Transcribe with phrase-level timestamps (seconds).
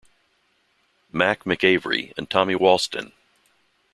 [1.11, 3.11] "Mac" McAvery and Tommy Walston.